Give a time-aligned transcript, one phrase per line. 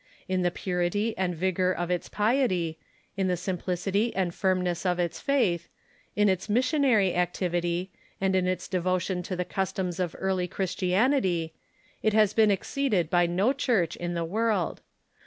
[0.27, 2.75] In the purity and vigor of its piet}'',
[3.15, 5.69] in the simplicity and firmness of its faith,
[6.15, 11.53] in its missionary activity, and in its devotion to the customs of early Christianity,
[12.01, 14.79] it has been exceeded by no Church in the Avorld.